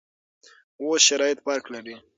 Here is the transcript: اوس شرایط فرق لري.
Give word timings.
اوس 0.81 1.01
شرایط 1.09 1.37
فرق 1.45 1.65
لري. 1.73 1.95